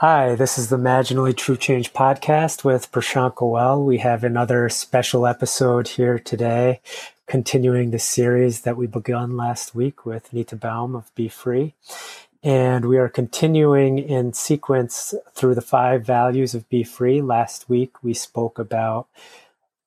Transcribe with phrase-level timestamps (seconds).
[0.00, 3.82] Hi, this is the Marginally True Change podcast with Prashant Goel.
[3.82, 6.80] We have another special episode here today,
[7.26, 11.74] continuing the series that we begun last week with Nita Baum of Be Free.
[12.44, 17.20] And we are continuing in sequence through the five values of Be Free.
[17.20, 19.08] Last week we spoke about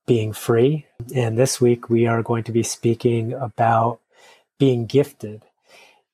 [0.05, 0.87] being free.
[1.15, 4.01] And this week we are going to be speaking about
[4.59, 5.43] being gifted.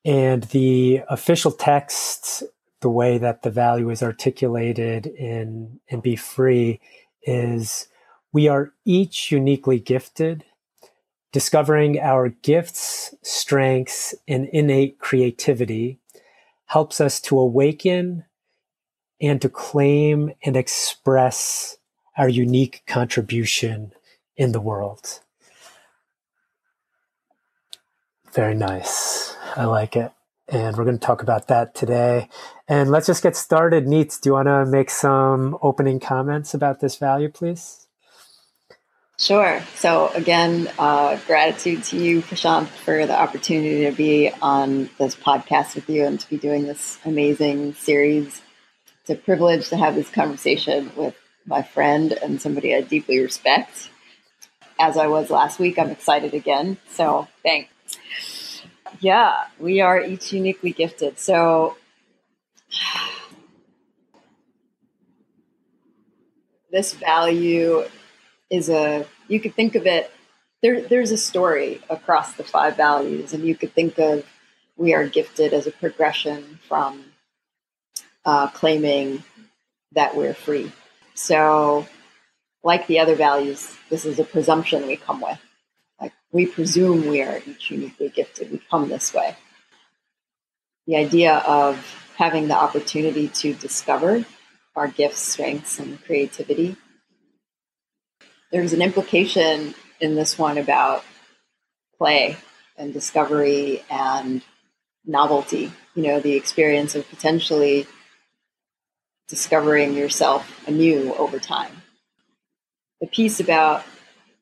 [0.04, 2.44] And the official text
[2.80, 6.80] the way that the value is articulated in in Be Free
[7.22, 7.88] is
[8.32, 10.44] we are each uniquely gifted.
[11.30, 15.98] Discovering our gifts, strengths, and innate creativity
[16.66, 18.24] helps us to awaken
[19.20, 21.76] and to claim and express
[22.16, 23.92] our unique contribution
[24.36, 25.20] in the world.
[28.32, 29.36] Very nice.
[29.56, 30.12] I like it
[30.48, 32.28] and we're going to talk about that today.
[32.66, 33.86] And let's just get started.
[33.86, 37.86] Neats, do you want to make some opening comments about this value, please?
[39.18, 39.60] Sure.
[39.74, 45.74] So, again, uh, gratitude to you, Prashant, for the opportunity to be on this podcast
[45.74, 48.40] with you and to be doing this amazing series.
[49.00, 53.90] It's a privilege to have this conversation with my friend and somebody I deeply respect.
[54.78, 56.76] As I was last week, I'm excited again.
[56.92, 58.37] So, thanks.
[59.00, 61.18] Yeah, we are each uniquely gifted.
[61.18, 61.76] So
[66.70, 67.84] this value
[68.50, 70.10] is a you could think of it
[70.62, 74.24] there there's a story across the five values and you could think of
[74.76, 77.04] we are gifted as a progression from
[78.24, 79.22] uh, claiming
[79.92, 80.70] that we're free
[81.14, 81.86] so
[82.62, 85.38] like the other values this is a presumption we come with
[86.32, 88.52] we presume we are each uniquely gifted.
[88.52, 89.36] We come this way.
[90.86, 91.76] The idea of
[92.16, 94.24] having the opportunity to discover
[94.76, 96.76] our gifts, strengths, and creativity.
[98.52, 101.04] There's an implication in this one about
[101.96, 102.36] play
[102.76, 104.42] and discovery and
[105.04, 107.86] novelty, you know, the experience of potentially
[109.28, 111.82] discovering yourself anew over time.
[113.00, 113.84] The piece about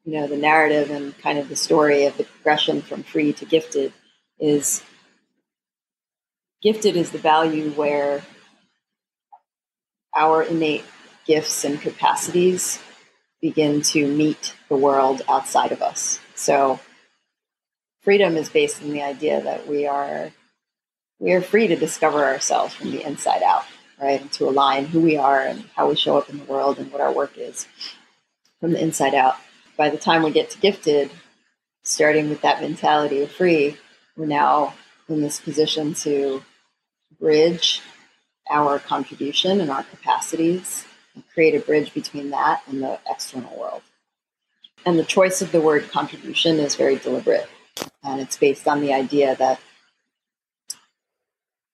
[0.07, 3.45] you know the narrative and kind of the story of the progression from free to
[3.45, 3.93] gifted
[4.39, 4.83] is
[6.63, 8.23] gifted is the value where
[10.15, 10.85] our innate
[11.27, 12.81] gifts and capacities
[13.43, 16.21] begin to meet the world outside of us.
[16.35, 16.81] So
[18.03, 20.31] freedom is based on the idea that we are
[21.19, 23.65] we are free to discover ourselves from the inside out
[24.01, 26.79] right and to align who we are and how we show up in the world
[26.79, 27.67] and what our work is
[28.61, 29.37] from the inside out
[29.77, 31.11] by the time we get to gifted,
[31.83, 33.77] starting with that mentality of free,
[34.17, 34.75] we're now
[35.09, 36.43] in this position to
[37.21, 37.81] bridge
[38.51, 40.85] our contribution and our capacities
[41.15, 43.83] and create a bridge between that and the external world.
[44.85, 47.49] And the choice of the word contribution is very deliberate.
[48.03, 49.61] And it's based on the idea that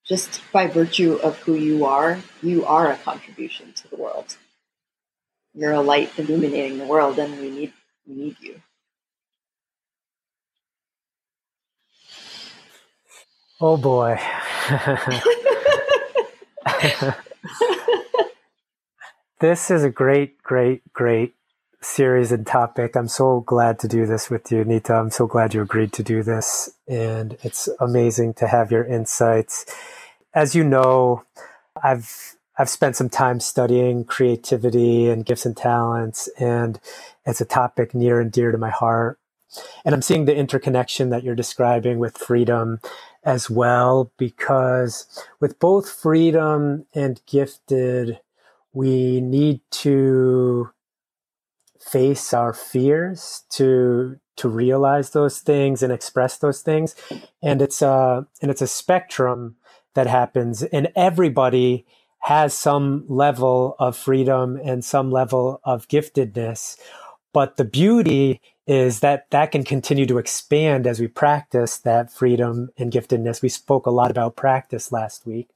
[0.04, 4.36] just by virtue of who you are, you are a contribution to the world.
[5.54, 7.72] You're a light illuminating the world, and we need
[8.12, 8.60] we need you.
[13.60, 14.18] Oh boy.
[19.40, 21.34] this is a great, great, great
[21.80, 22.96] series and topic.
[22.96, 24.94] I'm so glad to do this with you, Nita.
[24.94, 26.70] I'm so glad you agreed to do this.
[26.88, 29.66] And it's amazing to have your insights.
[30.34, 31.24] As you know,
[31.82, 36.78] I've I've spent some time studying creativity and gifts and talents, and
[37.24, 39.18] it's a topic near and dear to my heart.
[39.84, 42.80] And I'm seeing the interconnection that you're describing with freedom
[43.24, 45.06] as well, because
[45.40, 48.20] with both freedom and gifted,
[48.72, 50.70] we need to
[51.80, 56.94] face our fears to to realize those things and express those things
[57.42, 59.56] and it's a and it's a spectrum
[59.94, 61.84] that happens and everybody
[62.22, 66.76] has some level of freedom and some level of giftedness.
[67.32, 72.70] But the beauty is that that can continue to expand as we practice that freedom
[72.78, 73.42] and giftedness.
[73.42, 75.48] We spoke a lot about practice last week.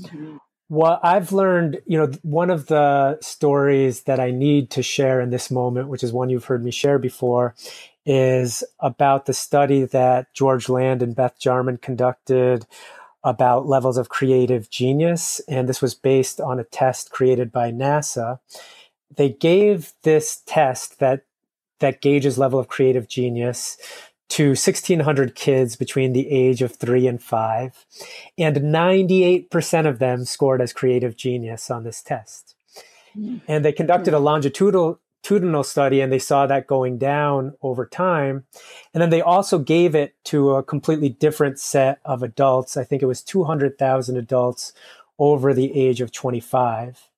[0.00, 0.36] Mm-hmm.
[0.68, 5.30] What I've learned, you know, one of the stories that I need to share in
[5.30, 7.54] this moment, which is one you've heard me share before,
[8.04, 12.66] is about the study that George Land and Beth Jarman conducted
[13.24, 15.40] about levels of creative genius.
[15.48, 18.38] And this was based on a test created by NASA.
[19.14, 21.22] They gave this test that,
[21.80, 23.76] that gauges level of creative genius
[24.28, 27.86] to 1,600 kids between the age of three and five,
[28.36, 32.54] and 98% of them scored as creative genius on this test.
[33.16, 33.40] Mm.
[33.48, 38.44] And they conducted a longitudinal longitudinal study and they saw that going down over time.
[38.92, 42.76] And then they also gave it to a completely different set of adults.
[42.76, 44.72] I think it was 200,000 adults
[45.18, 47.08] over the age of 25.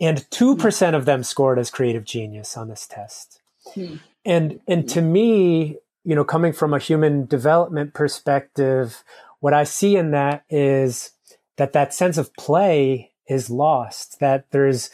[0.00, 3.40] And 2% of them scored as creative genius on this test.
[3.74, 3.96] Hmm.
[4.24, 9.02] And, and to me, you know, coming from a human development perspective,
[9.40, 11.12] what I see in that is
[11.56, 14.90] that that sense of play is lost, that there's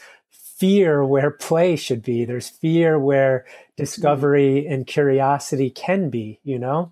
[0.55, 2.25] fear where play should be.
[2.25, 3.71] There's fear where mm-hmm.
[3.77, 6.91] discovery and curiosity can be, you know?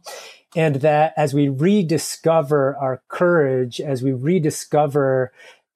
[0.55, 5.31] And that as we rediscover our courage, as we rediscover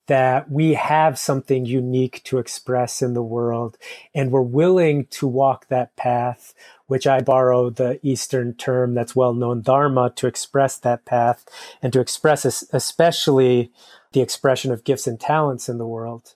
[0.08, 3.78] that we have something unique to express in the world
[4.16, 6.54] and we're willing to walk that path,
[6.86, 11.46] which I borrow the Eastern term that's well known, Dharma, to express that path
[11.82, 13.72] and to express especially
[14.14, 16.36] the expression of gifts and talents in the world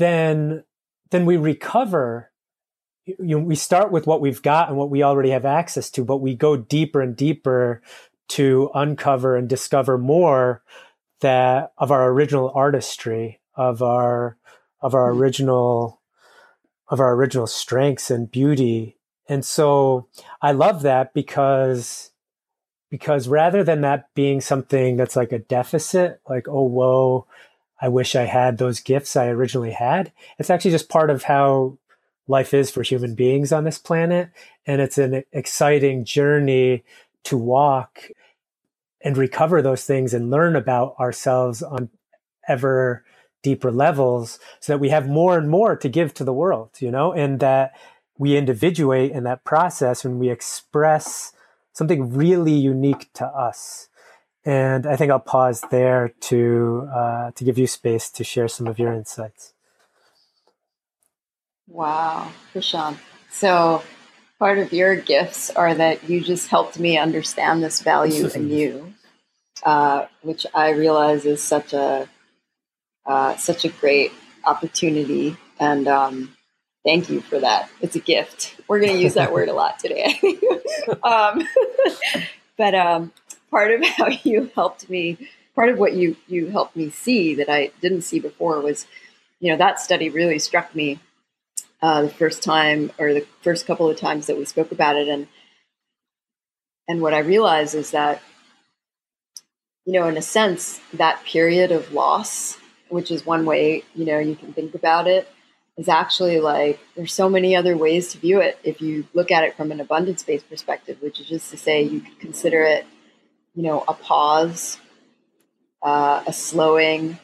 [0.00, 0.64] then
[1.10, 2.32] then we recover.
[3.06, 6.04] You know, we start with what we've got and what we already have access to
[6.04, 7.82] but we go deeper and deeper
[8.28, 10.62] to uncover and discover more
[11.20, 14.36] that of our original artistry of our
[14.80, 16.00] of our original
[16.88, 18.96] of our original strengths and beauty.
[19.28, 20.08] And so
[20.42, 22.10] i love that because
[22.90, 27.26] because rather than that being something that's like a deficit like oh whoa
[27.80, 30.12] I wish I had those gifts I originally had.
[30.38, 31.78] It's actually just part of how
[32.28, 34.30] life is for human beings on this planet.
[34.66, 36.84] And it's an exciting journey
[37.24, 38.02] to walk
[39.02, 41.88] and recover those things and learn about ourselves on
[42.46, 43.04] ever
[43.42, 46.90] deeper levels so that we have more and more to give to the world, you
[46.90, 47.72] know, and that
[48.18, 51.32] we individuate in that process when we express
[51.72, 53.88] something really unique to us.
[54.50, 58.66] And I think I'll pause there to uh, to give you space to share some
[58.66, 59.54] of your insights.
[61.68, 62.98] Wow, Prashant.
[63.30, 63.84] So
[64.40, 68.92] part of your gifts are that you just helped me understand this value in you,
[69.62, 72.08] uh, which I realize is such a
[73.06, 74.10] uh, such a great
[74.44, 75.36] opportunity.
[75.60, 76.36] And um,
[76.84, 77.70] thank you for that.
[77.80, 78.56] It's a gift.
[78.66, 80.18] We're going to use that word a lot today.
[81.04, 81.46] um,
[82.58, 83.12] but um,
[83.50, 85.18] part of how you helped me,
[85.54, 88.86] part of what you you helped me see that I didn't see before was,
[89.40, 91.00] you know, that study really struck me
[91.82, 95.08] uh, the first time or the first couple of times that we spoke about it,
[95.08, 95.26] and
[96.88, 98.22] and what I realized is that,
[99.84, 102.58] you know, in a sense, that period of loss,
[102.88, 105.28] which is one way you know you can think about it,
[105.76, 108.58] is actually like there's so many other ways to view it.
[108.62, 111.82] If you look at it from an abundance based perspective, which is just to say
[111.82, 112.86] you could consider it
[113.60, 114.78] you know, a pause,
[115.82, 117.18] uh, a slowing,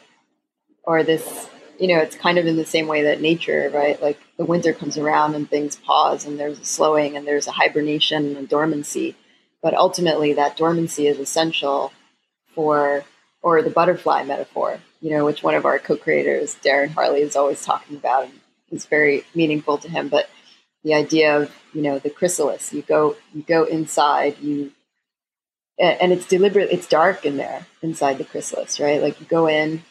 [0.83, 1.49] or this,
[1.81, 4.03] you know, it's kind of in the same way that nature, right?
[4.03, 7.53] Like the winter comes around and things pause and there's a slowing and there's a
[7.53, 9.17] hibernation and a dormancy.
[9.63, 11.91] But ultimately, that dormancy is essential
[12.55, 13.03] for,
[13.41, 17.35] or the butterfly metaphor, you know, which one of our co creators, Darren Harley, is
[17.35, 18.25] always talking about.
[18.25, 18.41] And
[18.71, 20.09] it's very meaningful to him.
[20.09, 20.29] But
[20.85, 24.73] the idea of, you know, the chrysalis, you go, you go inside, you
[25.79, 29.03] and it's deliberate it's dark in there inside the chrysalis right?
[29.03, 29.83] Like you go in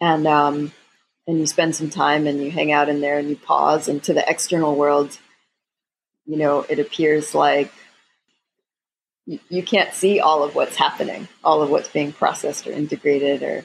[0.00, 0.72] and um
[1.26, 4.02] and you spend some time and you hang out in there and you pause and
[4.04, 5.18] to the external world
[6.26, 7.72] you know it appears like
[9.26, 13.42] you, you can't see all of what's happening all of what's being processed or integrated
[13.42, 13.64] or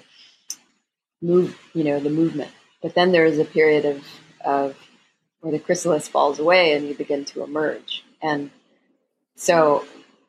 [1.25, 2.51] move you know the movement.
[2.81, 4.05] But then there is a period of
[4.43, 4.77] of
[5.39, 8.03] where the chrysalis falls away and you begin to emerge.
[8.21, 8.51] And
[9.35, 9.85] so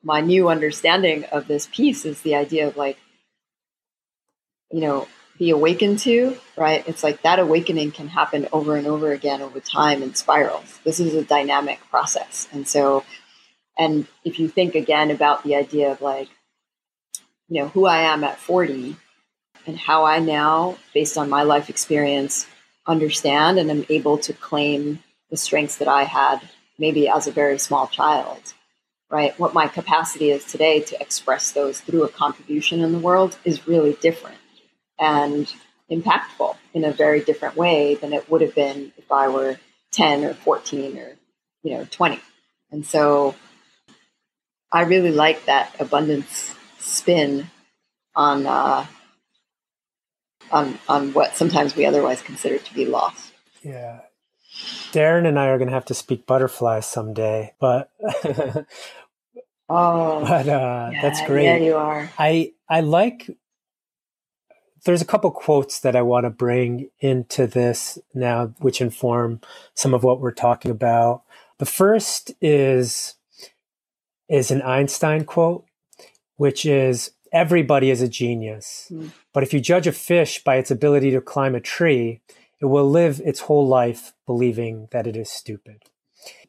[0.06, 2.96] my new understanding of this piece is the idea of like,
[4.70, 6.86] you know, be awakened to, right?
[6.86, 10.78] It's like that awakening can happen over and over again over time in spirals.
[10.84, 12.46] This is a dynamic process.
[12.52, 13.04] And so,
[13.76, 16.28] and if you think again about the idea of like,
[17.48, 18.94] you know, who I am at 40
[19.66, 22.46] and how I now, based on my life experience,
[22.86, 26.48] understand and am able to claim the strengths that I had
[26.78, 28.52] maybe as a very small child
[29.10, 29.38] right?
[29.38, 33.66] What my capacity is today to express those through a contribution in the world is
[33.66, 34.38] really different
[34.98, 35.52] and
[35.90, 39.58] impactful in a very different way than it would have been if I were
[39.92, 41.16] 10 or 14 or,
[41.62, 42.20] you know, 20.
[42.72, 43.34] And so
[44.72, 47.48] I really like that abundance spin
[48.14, 48.86] on, uh,
[50.50, 53.30] on, on what sometimes we otherwise consider to be loss.
[53.62, 54.00] Yeah.
[54.92, 57.90] Darren and I are going to have to speak butterflies someday, but
[59.68, 61.44] oh, but uh, yeah, that's great.
[61.44, 62.10] Yeah, you are.
[62.18, 63.30] I I like.
[64.84, 69.40] There's a couple quotes that I want to bring into this now, which inform
[69.74, 71.22] some of what we're talking about.
[71.58, 73.14] The first is
[74.28, 75.64] is an Einstein quote,
[76.36, 78.88] which is everybody is a genius.
[78.90, 79.10] Mm.
[79.32, 82.20] But if you judge a fish by its ability to climb a tree,
[82.60, 85.82] it will live its whole life believing that it is stupid.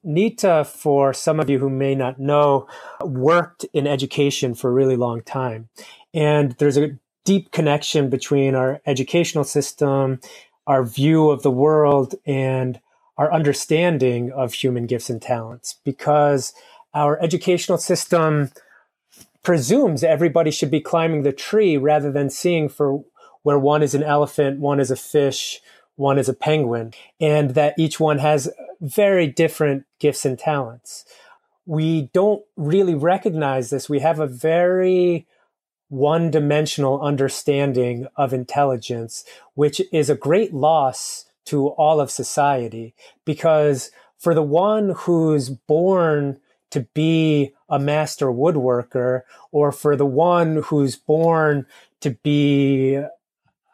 [0.04, 2.68] Nita, for some of you who may not know,
[3.02, 5.70] worked in education for a really long time.
[6.14, 10.20] And there's a deep connection between our educational system,
[10.66, 12.80] our view of the world, and
[13.18, 16.54] our understanding of human gifts and talents because
[16.94, 18.52] our educational system
[19.44, 23.04] presumes everybody should be climbing the tree rather than seeing for
[23.44, 25.62] where one is an elephant, one is a fish,
[25.98, 28.50] one is a penguin, and that each one has
[28.80, 31.04] very different gifts and talents.
[31.66, 33.90] We don't really recognize this.
[33.90, 35.28] We have a very
[35.90, 39.26] one dimensional understanding of intelligence,
[39.56, 42.94] which is a great loss to all of society
[43.26, 46.40] because for the one who's born
[46.72, 51.66] to be a master woodworker or for the one who's born
[52.02, 53.02] to be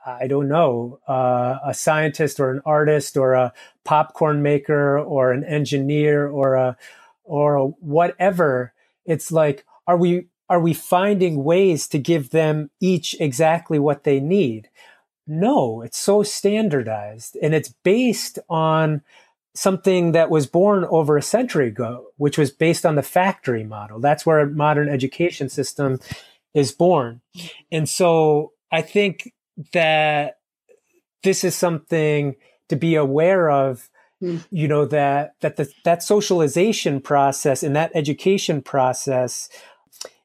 [0.06, 5.44] I don't know, uh, a scientist or an artist or a popcorn maker or an
[5.44, 6.78] engineer or a
[7.24, 8.74] or a whatever.
[9.06, 14.20] It's like, are we are we finding ways to give them each exactly what they
[14.20, 14.70] need?
[15.26, 19.02] No, it's so standardized and it's based on
[19.56, 24.00] something that was born over a century ago, which was based on the factory model.
[24.00, 26.00] That's where a modern education system
[26.54, 27.22] is born.
[27.72, 29.32] And so I think
[29.74, 30.38] that
[31.24, 32.36] this is something
[32.70, 34.38] to be aware of hmm.
[34.50, 39.50] you know that that the, that socialization process and that education process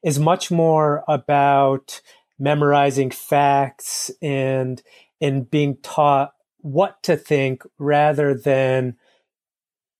[0.03, 2.01] is much more about
[2.39, 4.81] memorizing facts and
[5.21, 8.95] and being taught what to think rather than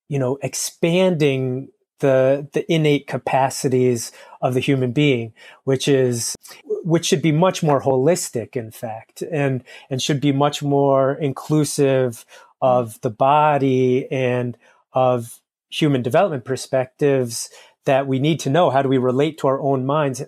[0.09, 1.69] you know, expanding
[1.99, 6.35] the the innate capacities of the human being, which is
[6.83, 12.25] which should be much more holistic, in fact, and and should be much more inclusive
[12.61, 14.57] of the body and
[14.93, 17.49] of human development perspectives
[17.85, 18.69] that we need to know.
[18.69, 20.23] How do we relate to our own minds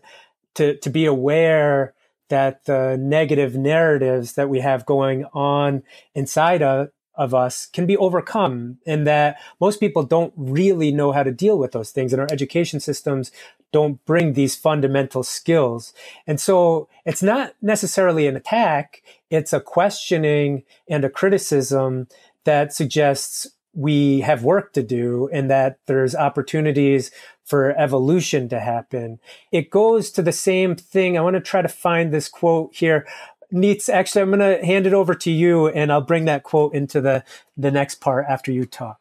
[0.56, 1.94] to to be aware
[2.30, 5.84] that the negative narratives that we have going on
[6.15, 11.24] inside of of us can be overcome and that most people don't really know how
[11.24, 13.32] to deal with those things and our education systems
[13.72, 15.94] don't bring these fundamental skills.
[16.28, 19.01] And so it's not necessarily an attack.
[19.30, 22.08] It's a questioning and a criticism
[22.44, 27.12] that suggests we have work to do and that there's opportunities
[27.44, 29.20] for evolution to happen.
[29.51, 31.18] It goes to the same thing.
[31.18, 33.08] I want to try to find this quote here
[33.54, 36.74] Neats, actually, I'm going to hand it over to you, and I'll bring that quote
[36.74, 37.25] into the
[37.58, 39.00] the next part after you talk.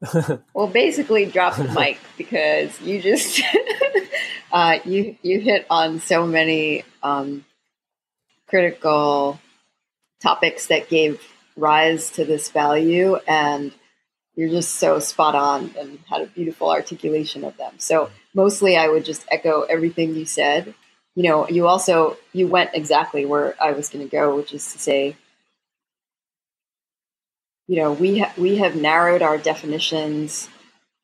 [0.54, 3.42] well, basically, drop the mic because you just
[4.52, 7.44] uh, you you hit on so many um,
[8.46, 9.40] critical
[10.20, 11.20] topics that gave
[11.56, 13.72] rise to this value, and
[14.36, 17.72] you're just so spot on and had a beautiful articulation of them.
[17.78, 20.74] So, mostly, I would just echo everything you said
[21.18, 24.72] you know, you also you went exactly where I was going to go, which is
[24.72, 25.16] to say,
[27.68, 30.48] you know, we ha- we have narrowed our definitions.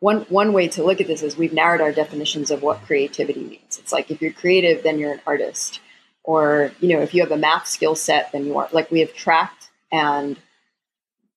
[0.00, 3.44] One one way to look at this is we've narrowed our definitions of what creativity
[3.44, 3.78] means.
[3.78, 5.80] It's like if you're creative, then you're an artist,
[6.24, 8.68] or you know, if you have a math skill set, then you are.
[8.72, 10.36] Like we have tracked and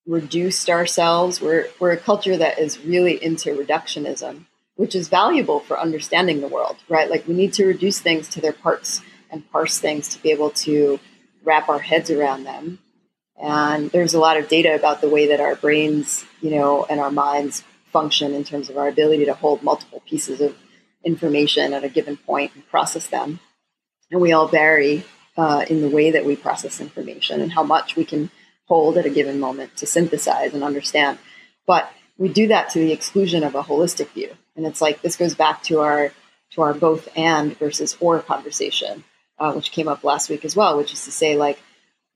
[0.08, 1.42] reduced ourselves.
[1.42, 4.46] We're we're a culture that is really into reductionism
[4.78, 7.10] which is valuable for understanding the world, right?
[7.10, 10.52] Like we need to reduce things to their parts and parse things to be able
[10.52, 11.00] to
[11.44, 12.80] wrap our heads around them.
[13.42, 17.00] And there's a lot of data about the way that our brains, you know, and
[17.00, 20.56] our minds function in terms of our ability to hold multiple pieces of
[21.04, 23.40] information at a given point and process them.
[24.12, 25.04] And we all vary
[25.38, 28.32] uh, in the way that we process information and how much we can
[28.66, 31.20] hold at a given moment to synthesize and understand.
[31.66, 34.36] But we do that to the exclusion of a holistic view.
[34.56, 36.12] And it's like this goes back to our
[36.52, 39.04] to our both and versus or conversation,
[39.38, 41.60] uh, which came up last week as well, which is to say like,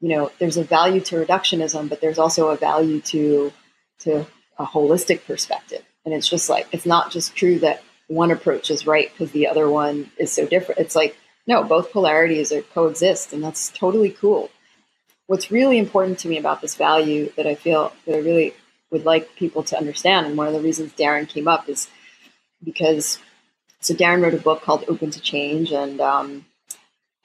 [0.02, 3.54] you know, there's a value to reductionism, but there's also a value to
[4.00, 4.26] to
[4.58, 5.84] a holistic perspective.
[6.04, 9.48] And it's just like it's not just true that one approach is right because the
[9.48, 10.82] other one is so different.
[10.82, 11.16] It's like
[11.48, 14.50] no, both polarities are coexist, and that's totally cool.
[15.28, 18.54] what's really important to me about this value that I feel that I really
[18.92, 21.90] would like people to understand, and one of the reasons Darren came up is
[22.64, 23.20] because
[23.80, 26.46] so Darren wrote a book called Open to Change, and um,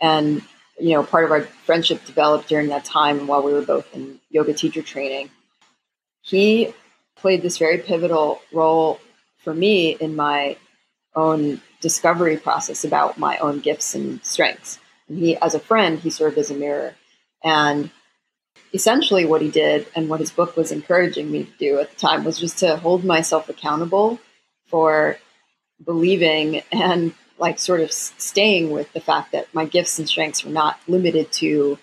[0.01, 0.43] and
[0.79, 4.21] you know part of our friendship developed during that time while we were both in
[4.31, 5.31] yoga teacher training.
[6.23, 6.75] He
[7.17, 9.01] played this very pivotal role
[9.39, 10.57] for me in my
[11.15, 14.79] own discovery process about my own gifts and strengths.
[15.09, 16.95] And he, as a friend, he served as a mirror.
[17.43, 17.91] And
[18.75, 21.97] essentially, what he did and what his book was encouraging me to do at the
[21.97, 24.19] time was just to hold myself accountable
[24.67, 25.17] for
[25.85, 30.53] believing and like sort of staying with the fact that my gifts and strengths were
[30.53, 31.79] not limited to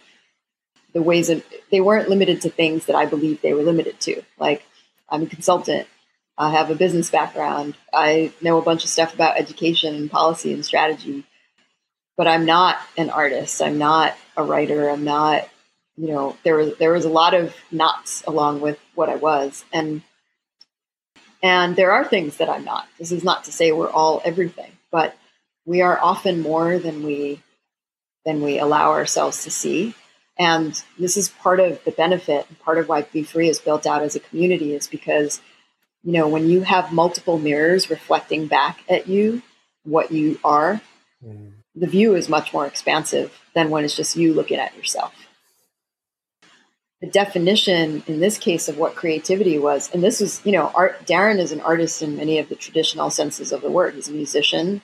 [0.94, 4.24] the ways of they weren't limited to things that I believed they were limited to.
[4.38, 4.64] Like
[5.10, 5.88] I'm a consultant.
[6.38, 7.76] I have a business background.
[7.94, 11.26] I know a bunch of stuff about education and policy and strategy,
[12.18, 13.62] but I'm not an artist.
[13.62, 14.90] I'm not a writer.
[14.90, 15.48] I'm not,
[15.96, 19.64] you know, there was there was a lot of knots along with what I was,
[19.72, 20.02] and
[21.44, 22.88] and there are things that I'm not.
[22.98, 25.16] This is not to say we're all everything, but
[25.66, 27.42] we are often more than we
[28.26, 29.96] than we allow ourselves to see.
[30.40, 34.02] And this is part of the benefit, part of why Be Free is built out
[34.02, 35.42] as a community, is because
[36.04, 39.42] you know, when you have multiple mirrors reflecting back at you
[39.84, 40.82] what you are,
[41.26, 41.52] mm.
[41.76, 45.14] the view is much more expansive than when it's just you looking at yourself.
[47.02, 51.06] The definition in this case of what creativity was, and this was, you know, art,
[51.06, 53.96] Darren is an artist in many of the traditional senses of the word.
[53.96, 54.82] He's a musician,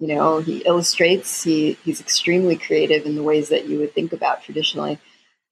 [0.00, 4.14] you know, he illustrates, he, he's extremely creative in the ways that you would think
[4.14, 4.98] about traditionally.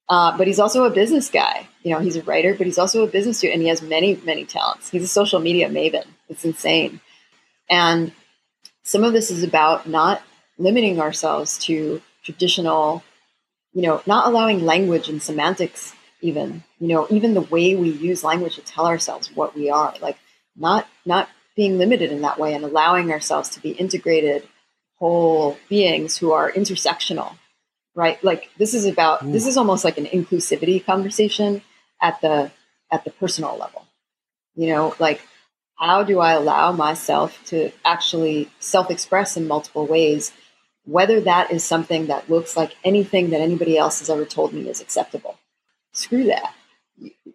[0.09, 1.69] Uh, but he's also a business guy.
[1.83, 4.17] You know, he's a writer, but he's also a business dude, and he has many,
[4.25, 4.89] many talents.
[4.89, 6.07] He's a social media maven.
[6.31, 7.01] It's insane.
[7.69, 8.13] And
[8.85, 10.23] some of this is about not
[10.57, 13.05] limiting ourselves to traditional,
[13.75, 18.25] you know, not allowing language and semantics, even, you know, even the way we use
[18.25, 20.17] language to tell ourselves what we are, like
[20.57, 21.29] not not
[21.59, 24.49] being limited in that way and allowing ourselves to be integrated
[24.99, 27.35] whole beings who are intersectional
[27.99, 28.23] right?
[28.23, 31.63] Like this is about this is almost like an inclusivity conversation
[32.01, 32.53] at the
[32.93, 33.87] at the personal level.
[34.55, 35.21] You know, like
[35.75, 40.33] how do I allow myself to actually self-express in multiple ways,
[40.85, 44.69] whether that is something that looks like anything that anybody else has ever told me
[44.69, 45.37] is acceptable.
[45.93, 46.55] Screw that.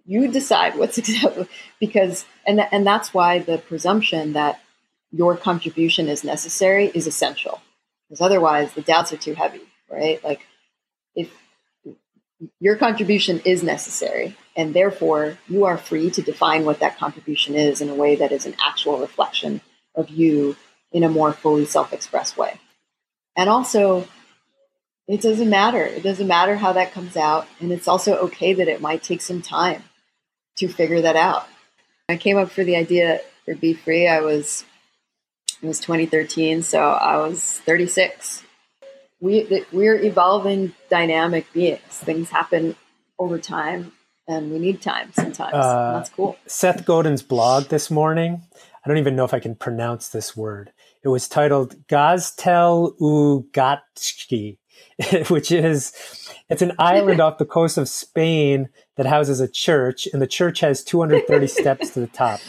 [0.05, 1.47] You decide what's acceptable
[1.79, 4.59] because and th- and that's why the presumption that
[5.11, 7.61] your contribution is necessary is essential.
[8.09, 10.23] Because otherwise the doubts are too heavy, right?
[10.23, 10.41] Like
[11.15, 11.31] if
[12.59, 17.81] your contribution is necessary and therefore you are free to define what that contribution is
[17.81, 19.61] in a way that is an actual reflection
[19.95, 20.55] of you
[20.91, 22.59] in a more fully self-expressed way
[23.35, 24.07] and also
[25.07, 28.67] it doesn't matter it doesn't matter how that comes out and it's also okay that
[28.67, 29.83] it might take some time
[30.55, 31.47] to figure that out
[32.09, 34.65] i came up for the idea for be free i was
[35.61, 38.43] it was 2013 so i was 36
[39.23, 41.79] we we're evolving dynamic beings.
[41.89, 42.75] Things happen
[43.17, 43.93] over time,
[44.27, 45.53] and we need time sometimes.
[45.53, 46.35] Uh, that's cool.
[46.45, 48.41] Seth Godin's blog this morning.
[48.85, 50.73] I don't even know if I can pronounce this word.
[51.03, 54.57] It was titled Gaztel Ugatski,
[55.29, 55.93] which is
[56.49, 60.59] it's an island off the coast of Spain that houses a church, and the church
[60.59, 62.39] has 230 steps to the top.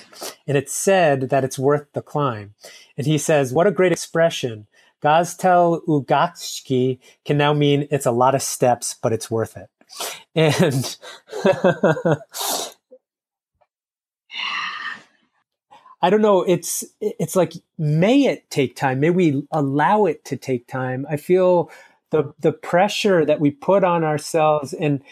[0.46, 2.54] And it's said that it's worth the climb.
[2.96, 4.66] And he says, What a great expression.
[5.02, 9.68] Gaztel Ugatski can now mean it's a lot of steps, but it's worth it.
[10.34, 10.96] And
[16.02, 16.42] I don't know.
[16.42, 19.00] It's it's like may it take time?
[19.00, 21.06] May we allow it to take time?
[21.08, 21.70] I feel
[22.14, 25.02] the the pressure that we put on ourselves, and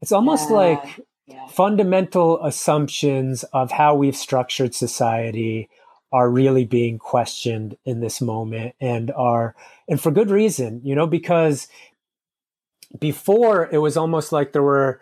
[0.00, 1.46] it's almost yeah, like yeah.
[1.48, 5.68] fundamental assumptions of how we've structured society
[6.10, 9.54] are really being questioned in this moment and are
[9.88, 11.68] and for good reason you know because
[12.98, 15.00] before it was almost like there were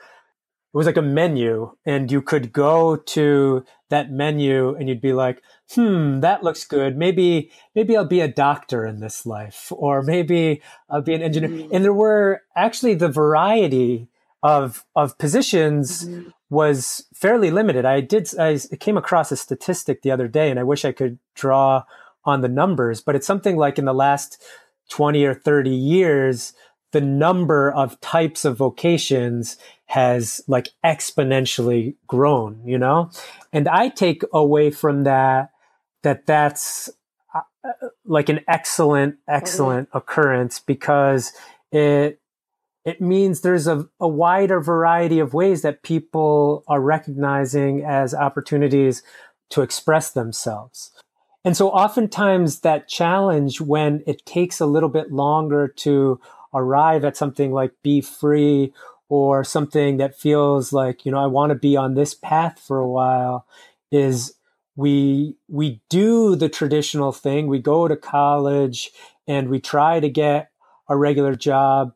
[0.72, 5.12] it was like a menu and you could go to that menu and you'd be
[5.12, 5.42] like
[5.74, 10.60] hmm that looks good maybe maybe i'll be a doctor in this life or maybe
[10.90, 11.74] i'll be an engineer mm-hmm.
[11.74, 14.08] and there were actually the variety
[14.46, 16.28] of of positions mm-hmm.
[16.50, 17.84] was fairly limited.
[17.84, 21.18] I did I came across a statistic the other day, and I wish I could
[21.34, 21.82] draw
[22.24, 24.42] on the numbers, but it's something like in the last
[24.88, 26.52] twenty or thirty years,
[26.92, 32.60] the number of types of vocations has like exponentially grown.
[32.64, 33.10] You know,
[33.52, 35.50] and I take away from that
[36.02, 36.90] that that's
[37.34, 37.40] uh,
[38.04, 41.32] like an excellent excellent occurrence because
[41.72, 42.20] it
[42.84, 49.02] it means there's a, a wider variety of ways that people are recognizing as opportunities
[49.50, 50.92] to express themselves.
[51.44, 56.20] And so oftentimes that challenge when it takes a little bit longer to
[56.54, 58.72] arrive at something like be free
[59.08, 62.78] or something that feels like, you know, I want to be on this path for
[62.78, 63.46] a while
[63.90, 64.34] is
[64.74, 67.46] we we do the traditional thing.
[67.46, 68.90] We go to college
[69.26, 70.50] and we try to get
[70.88, 71.92] a regular job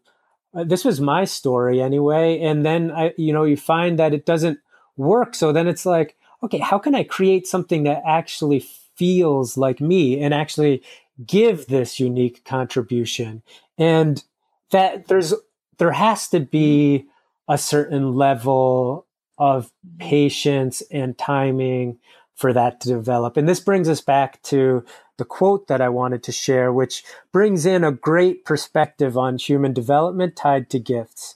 [0.55, 2.41] uh, this was my story anyway.
[2.41, 4.59] And then I, you know, you find that it doesn't
[4.97, 5.35] work.
[5.35, 8.61] So then it's like, okay, how can I create something that actually
[8.97, 10.83] feels like me and actually
[11.25, 13.43] give this unique contribution?
[13.79, 14.23] And
[14.71, 15.35] that there's,
[15.81, 17.07] there has to be hmm.
[17.49, 19.07] a certain level
[19.39, 21.99] of patience and timing
[22.37, 23.37] for that to develop.
[23.37, 24.85] And this brings us back to
[25.17, 29.73] the quote that I wanted to share, which brings in a great perspective on human
[29.73, 31.35] development tied to gifts.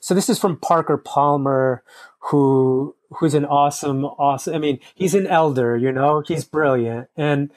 [0.00, 1.82] So this is from Parker Palmer,
[2.18, 4.54] who who's an awesome, awesome.
[4.54, 7.50] I mean, he's an elder, you know, he's brilliant, and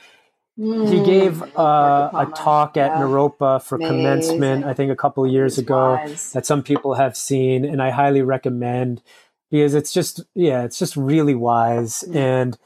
[0.59, 3.01] mm, he gave uh, a talk at yeah.
[3.01, 3.95] Naropa for Amazing.
[3.95, 6.33] commencement, I think, a couple of years ago wise.
[6.33, 9.01] that some people have seen, and I highly recommend
[9.49, 12.15] because it's just, yeah, it's just really wise, mm.
[12.15, 12.57] and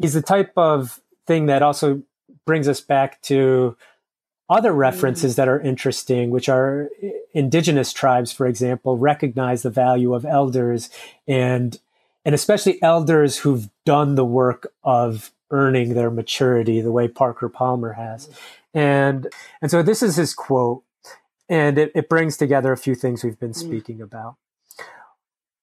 [0.00, 2.02] he's the type of thing that also
[2.46, 3.76] brings us back to
[4.48, 4.78] other mm.
[4.78, 6.88] references that are interesting, which are
[7.32, 10.90] indigenous tribes, for example, recognize the value of elders
[11.26, 11.78] and
[12.26, 17.92] and especially elders who've done the work of earning their maturity the way Parker Palmer
[17.94, 18.28] has.
[18.72, 19.28] And
[19.62, 20.82] and so this is his quote,
[21.48, 23.56] and it, it brings together a few things we've been mm.
[23.56, 24.36] speaking about.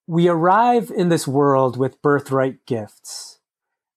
[0.08, 3.32] We arrive in this world with birthright gifts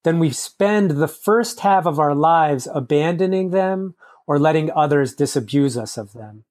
[0.04, 3.94] then we spend the first half of our lives abandoning them
[4.26, 6.44] or letting others disabuse us of them.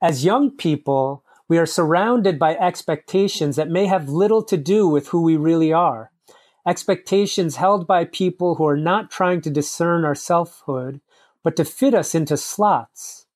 [0.00, 5.08] As young people, we are surrounded by expectations that may have little to do with
[5.08, 6.11] who we really are.
[6.66, 11.00] Expectations held by people who are not trying to discern our selfhood,
[11.42, 13.26] but to fit us into slots.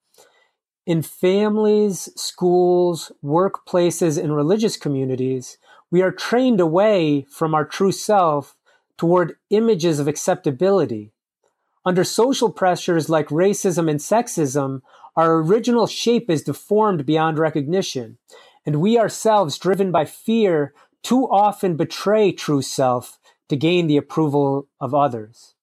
[0.87, 5.59] In families, schools, workplaces, and religious communities,
[5.91, 8.57] we are trained away from our true self
[8.97, 11.11] toward images of acceptability.
[11.85, 14.83] Under social pressures like racism and sexism,
[15.17, 18.19] our original shape is deformed beyond recognition,
[18.65, 24.69] and we ourselves, driven by fear, too often betray true self to gain the approval
[24.81, 25.55] of others.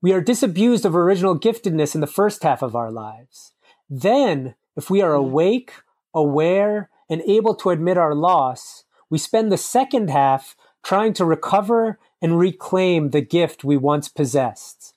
[0.00, 3.54] We are disabused of original giftedness in the first half of our lives.
[3.90, 5.72] Then, if we are awake,
[6.14, 11.98] aware, and able to admit our loss, we spend the second half trying to recover
[12.22, 14.94] and reclaim the gift we once possessed.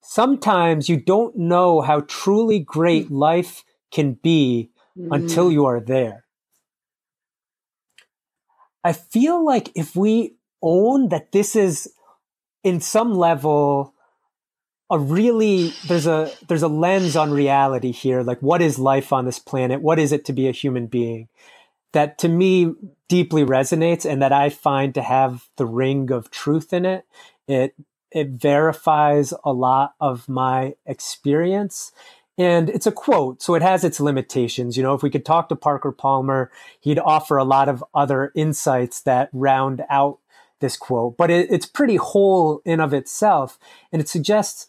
[0.00, 3.18] Sometimes you don't know how truly great mm.
[3.18, 5.08] life can be mm.
[5.10, 6.21] until you are there.
[8.84, 11.92] I feel like if we own that this is
[12.64, 13.94] in some level
[14.90, 19.24] a really there's a there's a lens on reality here like what is life on
[19.24, 21.28] this planet what is it to be a human being
[21.92, 22.74] that to me
[23.08, 27.04] deeply resonates and that I find to have the ring of truth in it.
[27.46, 27.74] It
[28.10, 31.92] it verifies a lot of my experience.
[32.38, 34.76] And it's a quote, so it has its limitations.
[34.76, 38.32] You know, if we could talk to Parker Palmer, he'd offer a lot of other
[38.34, 40.18] insights that round out
[40.60, 43.58] this quote, but it, it's pretty whole in of itself.
[43.92, 44.68] And it suggests,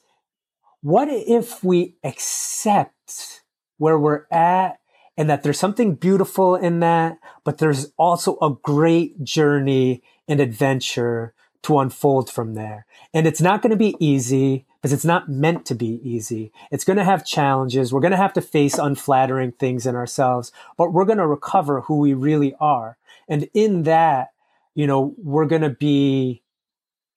[0.81, 3.43] what if we accept
[3.77, 4.79] where we're at
[5.15, 11.33] and that there's something beautiful in that, but there's also a great journey and adventure
[11.61, 12.85] to unfold from there.
[13.13, 16.51] And it's not going to be easy because it's not meant to be easy.
[16.69, 17.93] It's going to have challenges.
[17.93, 21.79] We're going to have to face unflattering things in ourselves, but we're going to recover
[21.79, 22.97] who we really are.
[23.29, 24.33] And in that,
[24.75, 26.43] you know, we're going to be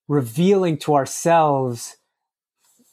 [0.07, 1.96] revealing to ourselves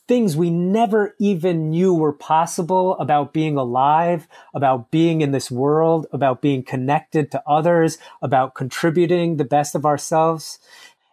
[0.08, 6.08] things we never even knew were possible about being alive, about being in this world,
[6.12, 10.58] about being connected to others, about contributing the best of ourselves,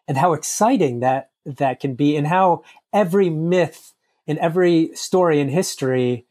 [0.09, 3.95] and how exciting that that can be, and how every myth
[4.27, 6.27] and every story in history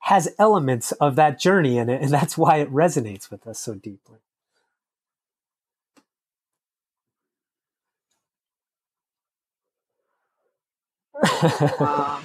[0.00, 3.74] has elements of that journey in it, and that's why it resonates with us so
[3.74, 4.18] deeply.
[11.22, 12.22] uh,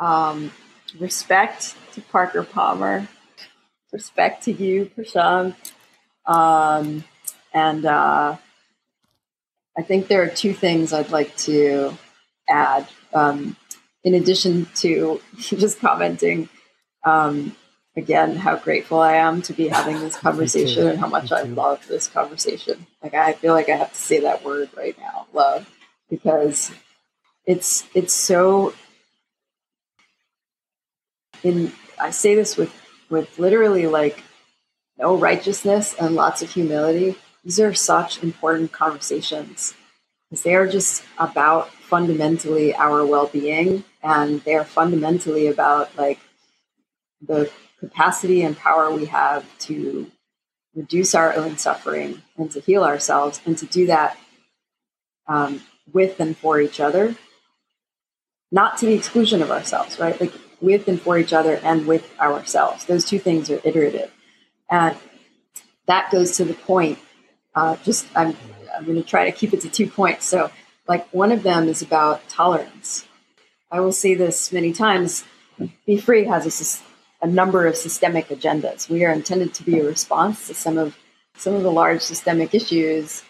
[0.00, 0.52] um,
[0.98, 3.08] respect to Parker Palmer,
[3.92, 5.54] respect to you, Prashant.
[6.26, 7.04] Um,
[7.52, 8.36] and uh,
[9.80, 11.96] I think there are two things I'd like to
[12.46, 12.86] add.
[13.14, 13.56] Um,
[14.04, 16.50] in addition to just commenting,
[17.06, 17.56] um,
[17.96, 21.86] again how grateful I am to be having this conversation and how much I love
[21.88, 22.86] this conversation.
[23.02, 25.66] Like I feel like I have to say that word right now, love,
[26.10, 26.70] because
[27.46, 28.74] it's it's so
[31.42, 32.74] in I say this with
[33.08, 34.22] with literally like
[34.98, 37.16] no righteousness and lots of humility.
[37.44, 39.74] These are such important conversations
[40.28, 46.20] because they are just about fundamentally our well-being and they are fundamentally about like
[47.20, 50.10] the capacity and power we have to
[50.74, 54.16] reduce our own suffering and to heal ourselves and to do that
[55.26, 57.16] um, with and for each other.
[58.52, 60.20] Not to the exclusion of ourselves right?
[60.20, 62.84] Like with and for each other and with ourselves.
[62.84, 64.12] Those two things are iterative.
[64.70, 64.96] And
[65.86, 66.98] that goes to the point
[67.54, 68.36] uh, just i'm,
[68.76, 70.50] I'm going to try to keep it to two points so
[70.88, 73.06] like one of them is about tolerance
[73.70, 75.24] i will say this many times
[75.86, 76.50] be free has a
[77.22, 78.88] a number of systemic agendas.
[78.88, 80.96] We are intended to be a response to some of
[81.36, 83.22] some of the large systemic issues.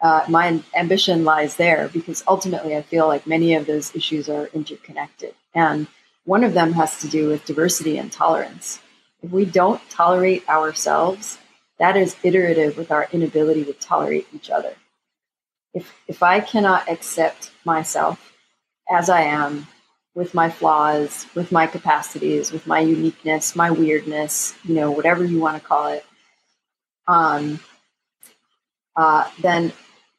[0.00, 4.46] Uh, my ambition lies there because ultimately I feel like many of those issues are
[4.52, 5.34] interconnected.
[5.54, 5.86] And
[6.24, 8.80] one of them has to do with diversity and tolerance.
[9.22, 11.38] If we don't tolerate ourselves,
[11.78, 14.74] that is iterative with our inability to tolerate each other.
[15.74, 18.32] If, if I cannot accept myself
[18.90, 19.66] as I am
[20.14, 25.38] with my flaws, with my capacities, with my uniqueness, my weirdness, you know, whatever you
[25.38, 26.04] want to call it,
[27.06, 27.60] um,
[28.96, 29.72] uh, then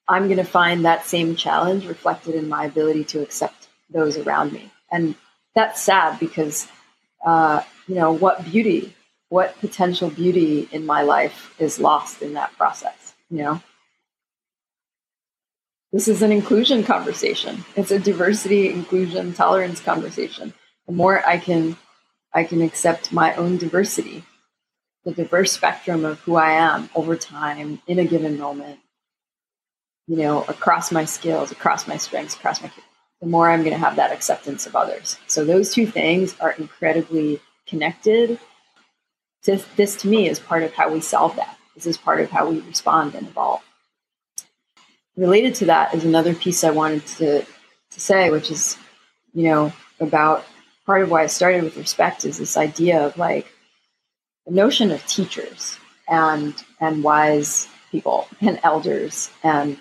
[0.07, 4.53] I'm going to find that same challenge reflected in my ability to accept those around
[4.53, 4.71] me.
[4.91, 5.15] And
[5.55, 6.67] that's sad because,
[7.25, 8.93] uh, you know, what beauty,
[9.29, 13.61] what potential beauty in my life is lost in that process, you know?
[15.91, 17.63] This is an inclusion conversation.
[17.75, 20.53] It's a diversity, inclusion, tolerance conversation.
[20.85, 21.77] The more I can
[22.33, 24.23] I can accept my own diversity,
[25.05, 28.79] the diverse spectrum of who I am over time in a given moment,
[30.07, 32.69] you know, across my skills, across my strengths, across my
[33.21, 35.17] the more I'm going to have that acceptance of others.
[35.25, 38.39] So those two things are incredibly connected.
[39.43, 41.57] This, this to me is part of how we solve that.
[41.75, 43.61] This is part of how we respond and evolve
[45.17, 48.77] related to that is another piece I wanted to, to say, which is,
[49.33, 50.45] you know, about
[50.85, 53.47] part of why I started with respect is this idea of like
[54.45, 59.77] the notion of teachers and and wise people and elders and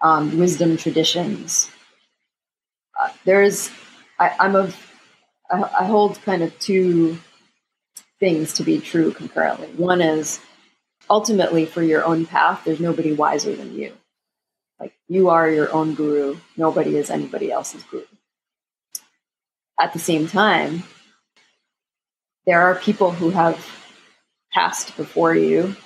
[0.00, 1.70] um, wisdom traditions.
[2.98, 3.70] Uh, there's,
[4.18, 4.76] I, I'm of,
[5.50, 7.18] I, I hold kind of two
[8.20, 9.68] things to be true concurrently.
[9.68, 10.40] One is
[11.08, 13.92] ultimately for your own path, there's nobody wiser than you.
[14.78, 16.36] Like you are your own guru.
[16.56, 18.04] Nobody is anybody else's guru.
[19.78, 20.84] At the same time,
[22.46, 23.66] there are people who have
[24.52, 25.76] passed before you,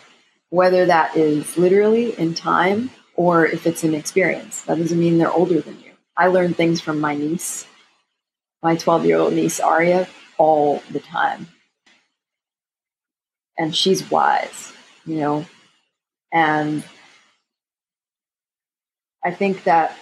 [0.50, 4.62] whether that is literally in time or if it's an experience.
[4.62, 5.92] That doesn't mean they're older than you.
[6.16, 7.66] I learn things from my niece,
[8.62, 11.48] my 12 year old niece, Aria, all the time.
[13.56, 14.72] And she's wise,
[15.06, 15.46] you know,
[16.32, 16.82] and
[19.24, 19.96] I think that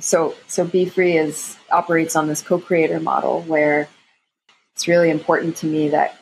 [0.00, 3.88] so so Be Free is operates on this co-creator model where
[4.74, 6.18] it's really important to me that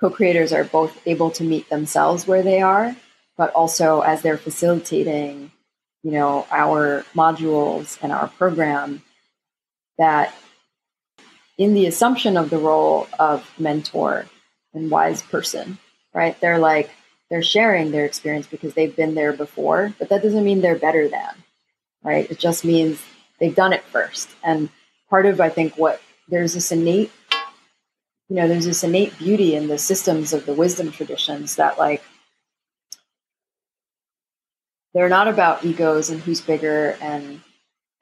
[0.00, 2.94] co-creators are both able to meet themselves where they are,
[3.36, 5.50] but also as they're facilitating,
[6.02, 9.02] you know, our modules and our program,
[9.98, 10.34] that
[11.56, 14.26] in the assumption of the role of mentor
[14.76, 15.78] and wise person,
[16.14, 16.38] right?
[16.40, 16.90] They're like,
[17.30, 21.08] they're sharing their experience because they've been there before, but that doesn't mean they're better
[21.08, 21.34] than,
[22.04, 22.30] right?
[22.30, 23.02] It just means
[23.40, 24.28] they've done it first.
[24.44, 24.68] And
[25.10, 27.10] part of, I think, what there's this innate,
[28.28, 32.02] you know, there's this innate beauty in the systems of the wisdom traditions that, like,
[34.94, 37.42] they're not about egos and who's bigger and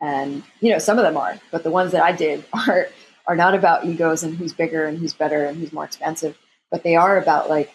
[0.01, 2.87] and you know some of them are but the ones that i did are
[3.27, 6.39] are not about egos and who's bigger and who's better and who's more expensive
[6.75, 7.73] but they are about like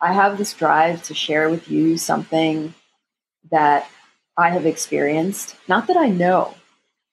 [0.00, 2.74] I have this drive to share with you something
[3.52, 3.88] that
[4.36, 5.54] I have experienced.
[5.68, 6.56] Not that I know,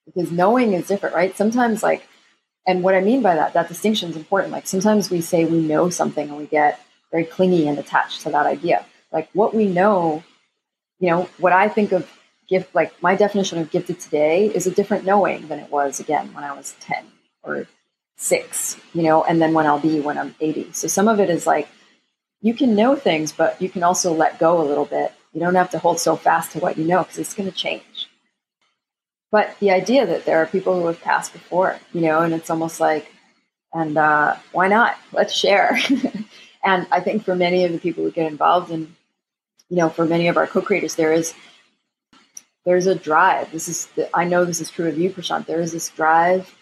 [0.07, 1.37] because knowing is different, right?
[1.37, 2.07] Sometimes, like,
[2.65, 4.51] and what I mean by that, that distinction is important.
[4.51, 6.81] Like, sometimes we say we know something and we get
[7.11, 8.83] very clingy and attached to that idea.
[9.11, 10.23] Like, what we know,
[10.97, 12.11] you know, what I think of
[12.49, 16.33] gift, like, my definition of gifted today is a different knowing than it was, again,
[16.33, 17.05] when I was 10
[17.43, 17.67] or
[18.21, 20.73] six, you know, and then when I'll be when I'm 80.
[20.73, 21.67] So some of it is like,
[22.41, 25.11] you can know things, but you can also let go a little bit.
[25.33, 27.55] You don't have to hold so fast to what you know because it's going to
[27.55, 28.09] change.
[29.31, 32.49] But the idea that there are people who have passed before, you know, and it's
[32.51, 33.11] almost like
[33.73, 34.97] And uh, why not?
[35.13, 35.79] Let's share.
[36.63, 38.95] and I think for many of the people who get involved in,
[39.69, 41.33] you know, for many of our co-creators, there is
[42.65, 43.51] there's a drive.
[43.51, 45.47] This is the, I know this is true of you, Prashant.
[45.47, 46.53] There is this drive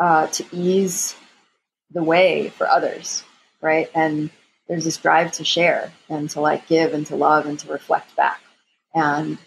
[0.00, 1.16] uh, to ease
[1.92, 3.24] the way for others,
[3.60, 3.90] right?
[3.94, 4.30] And
[4.68, 8.14] there's this drive to share and to like give and to love and to reflect
[8.16, 8.40] back
[8.94, 9.38] and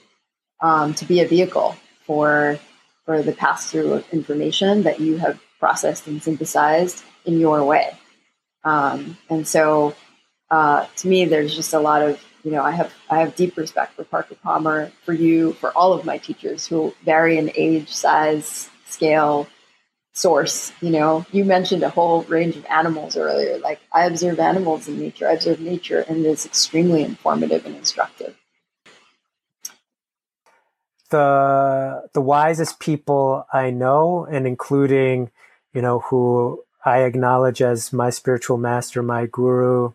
[0.61, 2.59] um, to be a vehicle for
[3.05, 7.97] for the pass through of information that you have processed and synthesized in your way.
[8.63, 9.95] Um, and so,
[10.51, 13.57] uh, to me, there's just a lot of you know I have I have deep
[13.57, 17.89] respect for Parker Palmer, for you, for all of my teachers who vary in age,
[17.89, 19.47] size, scale,
[20.19, 20.71] source.
[20.81, 23.57] You know, you mentioned a whole range of animals earlier.
[23.59, 25.27] Like I observe animals in nature.
[25.27, 28.35] I observe nature, and it's extremely informative and instructive.
[31.09, 35.31] The the wisest people I know, and including,
[35.73, 39.93] you know, who I acknowledge as my spiritual master, my guru.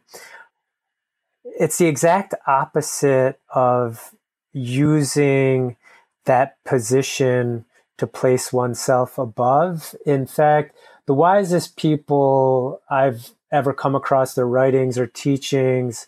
[1.44, 4.14] It's the exact opposite of
[4.52, 5.76] using
[6.24, 7.64] that position
[7.98, 9.94] to place oneself above.
[10.04, 10.76] In fact,
[11.06, 16.06] the wisest people I've ever come across their writings or teachings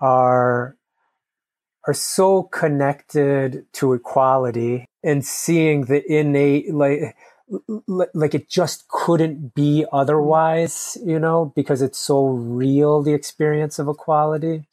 [0.00, 0.76] are
[1.86, 7.16] are so connected to equality and seeing the innate like
[8.14, 13.88] like it just couldn't be otherwise you know because it's so real the experience of
[13.88, 14.64] equality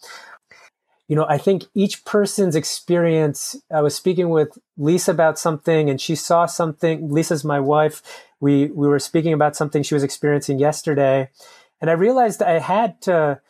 [1.10, 6.00] you know, I think each person's experience, I was speaking with Lisa about something and
[6.00, 7.12] she saw something.
[7.12, 8.04] Lisa's my wife.
[8.40, 11.30] We, we were speaking about something she was experiencing yesterday.
[11.82, 13.42] And I realized I had to,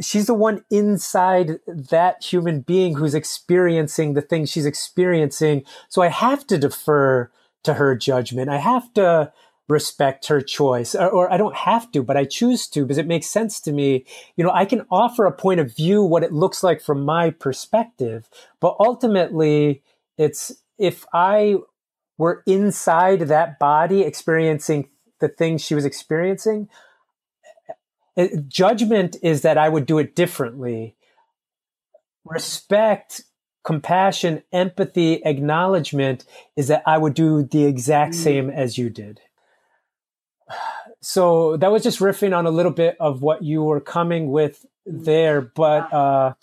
[0.00, 5.62] she's the one inside that human being who's experiencing the things she's experiencing.
[5.90, 7.30] So I have to defer
[7.64, 8.48] to her judgment.
[8.48, 9.30] I have to,
[9.68, 13.06] respect her choice or, or, I don't have to, but I choose to because it
[13.06, 14.04] makes sense to me.
[14.36, 17.30] You know, I can offer a point of view, what it looks like from my
[17.30, 18.28] perspective,
[18.60, 19.82] but ultimately
[20.16, 21.56] it's if I
[22.16, 24.88] were inside that body experiencing
[25.20, 26.68] the things she was experiencing,
[28.16, 30.94] it, judgment is that I would do it differently.
[32.24, 33.22] Respect
[33.64, 36.24] compassion, empathy, acknowledgement
[36.54, 38.22] is that I would do the exact mm.
[38.22, 39.20] same as you did
[41.00, 44.64] so that was just riffing on a little bit of what you were coming with
[44.84, 46.34] there, but uh,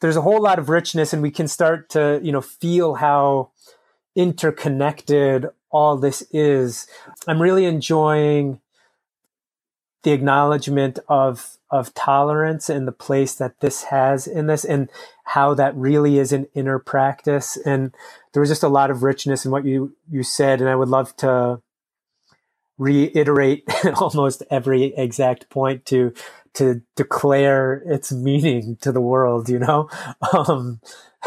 [0.00, 3.50] there's a whole lot of richness, and we can start to you know feel how
[4.16, 6.86] interconnected all this is.
[7.26, 8.60] I'm really enjoying
[10.02, 14.90] the acknowledgement of of tolerance and the place that this has in this and
[15.24, 17.56] how that really is an inner practice.
[17.64, 17.94] And
[18.32, 20.88] there was just a lot of richness in what you you said and i would
[20.88, 21.60] love to
[22.82, 23.64] reiterate
[23.96, 26.12] almost every exact point to
[26.54, 29.88] to declare its meaning to the world you know?
[30.36, 30.80] Um,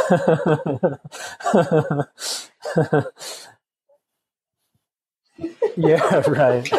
[5.77, 6.69] yeah right.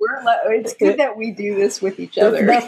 [0.00, 2.46] We're it's good it, that we do this with each other.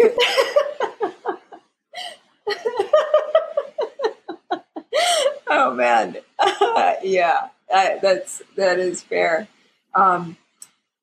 [5.48, 6.16] oh man.
[7.02, 9.48] Yeah That's that is fair.
[9.94, 10.36] Um,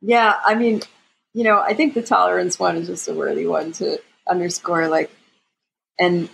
[0.02, 0.82] yeah, I mean,
[1.34, 4.88] you know, I think the tolerance one is just a worthy one to underscore.
[4.88, 5.12] Like,
[6.00, 6.30] and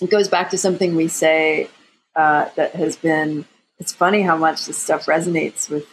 [0.00, 1.68] it goes back to something we say
[2.14, 3.46] uh, that has been.
[3.78, 5.86] It's funny how much this stuff resonates with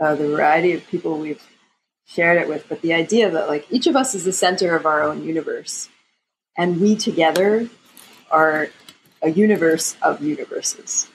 [0.00, 1.42] uh, the variety of people we've
[2.06, 4.86] shared it with, but the idea that like each of us is the center of
[4.86, 5.88] our own universe,
[6.56, 7.68] and we together
[8.30, 8.68] are
[9.20, 11.08] a universe of universes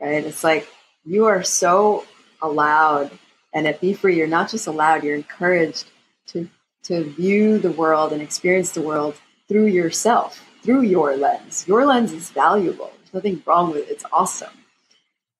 [0.00, 0.24] right?
[0.24, 0.68] It's like
[1.04, 2.04] you are so
[2.42, 3.10] allowed,
[3.52, 5.86] and at Be Free, you're not just allowed, you're encouraged
[6.28, 6.48] to,
[6.84, 9.14] to view the world and experience the world
[9.48, 11.66] through yourself, through your lens.
[11.66, 12.92] Your lens is valuable.
[12.98, 13.90] There's nothing wrong with it.
[13.90, 14.52] It's awesome.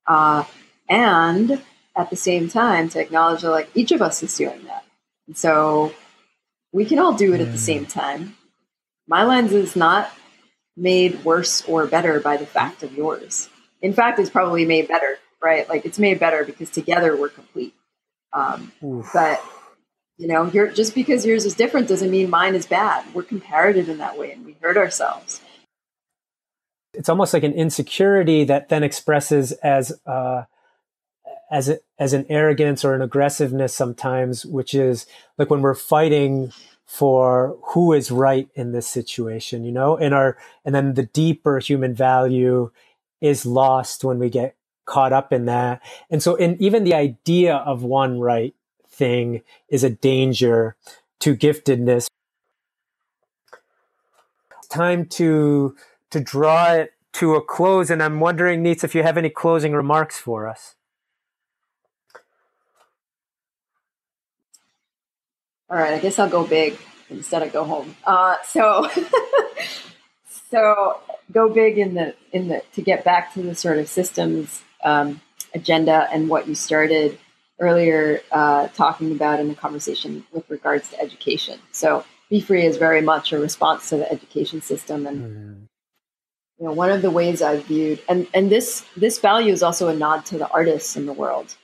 [0.07, 0.43] Uh,
[0.89, 1.61] and
[1.95, 4.83] at the same time, to acknowledge that like each of us is doing that.
[5.27, 5.93] And so
[6.71, 8.35] we can all do it at the same time.
[9.07, 10.11] My lens is not
[10.75, 13.49] made worse or better by the fact of yours
[13.81, 15.67] in fact, it's probably made better, right?
[15.67, 17.73] Like it's made better because together we're complete.
[18.33, 18.71] Um,
[19.13, 19.43] but
[20.17, 23.11] you know, just because yours is different doesn't mean mine is bad.
[23.13, 25.41] We're comparative in that way, and we hurt ourselves.
[26.93, 30.43] It's almost like an insecurity that then expresses as uh,
[31.49, 35.07] as a, as an arrogance or an aggressiveness sometimes, which is
[35.37, 36.53] like when we're fighting
[36.85, 41.59] for who is right in this situation, you know, and our and then the deeper
[41.59, 42.69] human value
[43.21, 44.55] is lost when we get
[44.85, 45.81] caught up in that.
[46.09, 48.53] And so, in even the idea of one right
[48.87, 50.75] thing is a danger
[51.19, 52.07] to giftedness.
[54.69, 55.75] Time to
[56.09, 59.73] to draw it to a close, and I'm wondering, Neets, if you have any closing
[59.73, 60.75] remarks for us.
[65.69, 66.77] All right, I guess I'll go big
[67.09, 67.95] instead of go home.
[68.03, 68.89] Uh, so,
[70.51, 70.99] so
[71.31, 75.21] go big in the in the to get back to the sort of systems um,
[75.55, 77.17] agenda and what you started
[77.59, 81.59] earlier uh, talking about in the conversation with regards to education.
[81.71, 85.67] So, Be Free is very much a response to the education system, and mm.
[86.59, 89.87] you know, one of the ways I've viewed and and this this value is also
[89.87, 91.55] a nod to the artists in the world.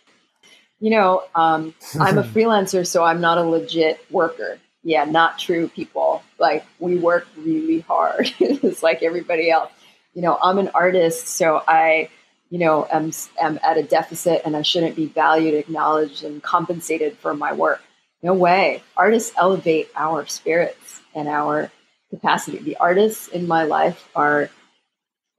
[0.80, 4.60] You know, um, I'm a freelancer, so I'm not a legit worker.
[4.84, 6.22] Yeah, not true, people.
[6.40, 8.34] Like we work really hard.
[8.40, 9.72] it's like everybody else.
[10.14, 12.10] You know, I'm an artist, so I
[12.50, 17.18] you know, am, am at a deficit and I shouldn't be valued, acknowledged, and compensated
[17.18, 17.82] for my work.
[18.24, 18.84] No way.
[18.96, 21.72] Artists elevate our spirits and our
[22.10, 22.60] capacity.
[22.60, 24.50] The artists in my life are,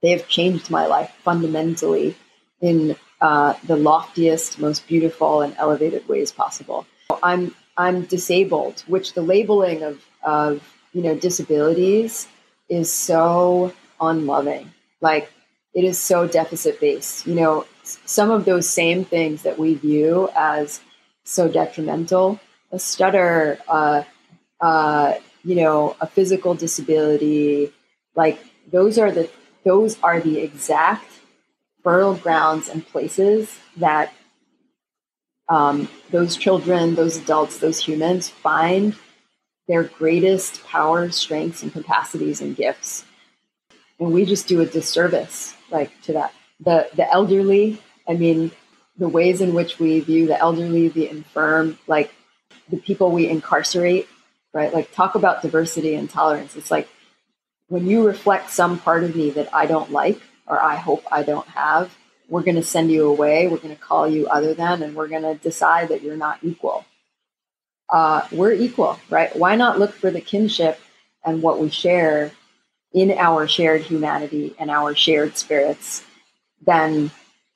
[0.01, 2.15] they have changed my life fundamentally
[2.61, 6.85] in uh, the loftiest, most beautiful, and elevated ways possible.
[7.21, 10.63] I'm I'm disabled, which the labeling of of
[10.93, 12.27] you know disabilities
[12.69, 14.71] is so unloving.
[15.01, 15.31] Like
[15.73, 17.27] it is so deficit based.
[17.27, 20.81] You know, some of those same things that we view as
[21.23, 22.39] so detrimental,
[22.71, 24.03] a stutter, uh,
[24.61, 27.71] uh, you know, a physical disability,
[28.15, 28.39] like
[28.71, 29.29] those are the
[29.63, 31.05] those are the exact
[31.83, 34.13] fertile grounds and places that
[35.47, 38.95] um, those children, those adults, those humans find
[39.69, 43.05] their greatest power, strengths, and capacities and gifts.
[43.99, 46.33] And we just do a disservice like to that.
[46.59, 48.51] The the elderly, I mean,
[48.97, 52.11] the ways in which we view the elderly, the infirm, like
[52.69, 54.09] the people we incarcerate,
[54.53, 54.73] right?
[54.73, 56.55] Like talk about diversity and tolerance.
[56.55, 56.89] It's like
[57.67, 61.21] when you reflect some part of me that I don't like or I hope I
[61.21, 61.95] don't have,
[62.27, 63.47] we're going to send you away.
[63.47, 66.39] We're going to call you other than, and we're going to decide that you're not
[66.41, 66.85] equal.
[67.91, 69.35] Uh, we're equal, right?
[69.35, 70.79] Why not look for the kinship
[71.25, 72.31] and what we share
[72.93, 76.03] in our shared humanity and our shared spirits
[76.65, 77.11] than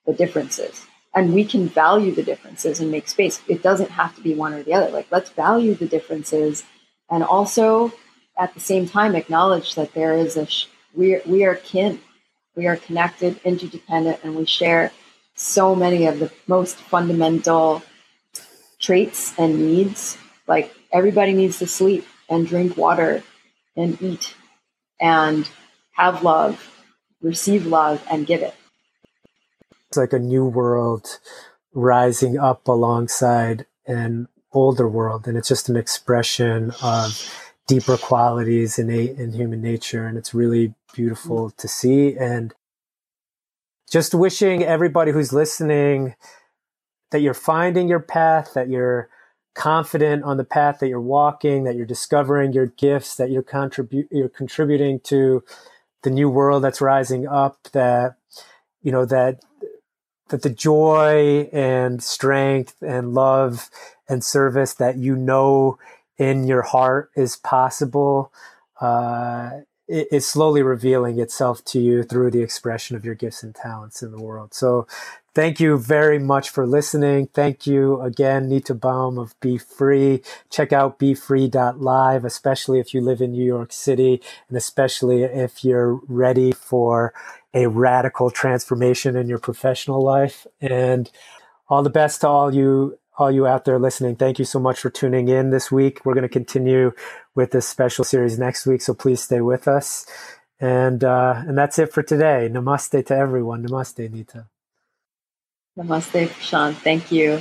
[0.05, 0.86] the differences.
[1.15, 3.41] And we can value the differences and make space.
[3.47, 4.89] It doesn't have to be one or the other.
[4.89, 6.63] Like, let's value the differences
[7.09, 7.91] and also
[8.38, 11.99] at the same time acknowledge that there is a, sh- we, are, we are kin.
[12.55, 14.91] We are connected, interdependent, and we share
[15.36, 17.81] so many of the most fundamental
[18.79, 20.17] traits and needs.
[20.47, 23.23] Like, everybody needs to sleep and drink water
[23.75, 24.35] and eat
[24.99, 25.49] and
[25.91, 26.83] have love,
[27.21, 28.55] receive love, and give it.
[29.89, 31.19] It's like a new world
[31.73, 37.29] rising up alongside an older world, and it's just an expression of
[37.67, 41.57] deeper qualities innate in human nature, and it's really beautiful mm-hmm.
[41.57, 42.15] to see.
[42.17, 42.53] And
[43.89, 46.15] just wishing everybody who's listening
[47.11, 49.09] that you're finding your path, that you're
[49.54, 54.08] confident on the path that you're walking, that you're discovering your gifts, that you're contribute
[54.12, 55.43] you're contributing to
[56.04, 58.16] the new world that's rising up, that
[58.82, 59.39] you know that
[60.30, 63.70] that the joy and strength and love
[64.10, 65.78] and service that you know
[66.18, 68.32] in your heart is possible
[68.82, 69.51] uh,
[69.93, 74.11] is slowly revealing itself to you through the expression of your gifts and talents in
[74.11, 74.53] the world.
[74.53, 74.87] So
[75.35, 77.25] Thank you very much for listening.
[77.25, 80.21] Thank you again, Nita Baum of Be Free.
[80.51, 85.95] Check out befree.live, especially if you live in New York City and especially if you're
[86.07, 87.15] ready for
[87.51, 90.45] a radical transformation in your professional life.
[90.61, 91.09] And
[91.67, 94.16] all the best to all you all you out there listening.
[94.16, 96.05] Thank you so much for tuning in this week.
[96.05, 96.93] We're going to continue
[97.36, 100.05] with this special series next week, so please stay with us.
[100.59, 102.49] And uh, and that's it for today.
[102.51, 103.66] Namaste to everyone.
[103.66, 104.47] Namaste, Nita.
[105.78, 106.74] Namaste, Sean.
[106.74, 107.39] Thank you.